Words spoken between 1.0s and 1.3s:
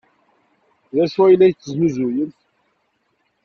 acu